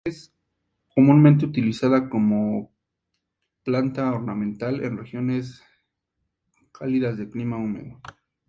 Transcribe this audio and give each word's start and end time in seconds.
Es 0.03 0.33
comúnmente 0.95 1.45
utilizada 1.45 2.09
como 2.09 2.73
planta 3.63 4.11
ornamental 4.11 4.83
en 4.83 4.97
regiones 4.97 5.61
cálidas 6.71 7.19
de 7.19 7.29
clima 7.29 7.57
húmedo. 7.57 8.01